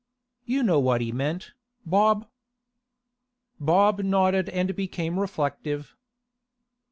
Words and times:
'You 0.45 0.63
know 0.63 0.79
what 0.79 1.01
he 1.01 1.11
meant, 1.11 1.51
Bob?' 1.85 2.27
Bob 3.59 3.99
nodded 4.03 4.49
and 4.49 4.75
became 4.75 5.19
reflective. 5.19 5.95